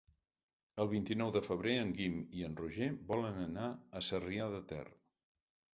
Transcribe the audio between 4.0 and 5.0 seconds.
a Sarrià de Ter.